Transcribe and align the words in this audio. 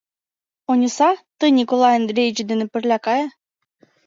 Ониса, 0.71 1.09
тый 1.39 1.49
Николай 1.59 1.93
Андреич 1.99 2.37
дене 2.49 2.65
пырля 2.71 2.97
кае. 3.05 3.25